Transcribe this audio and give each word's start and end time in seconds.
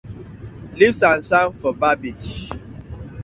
Leave 0.73 0.95
sand 0.95 1.23
sand 1.23 1.51
for 1.61 1.75
bar 1.75 1.95
beach. 1.95 2.49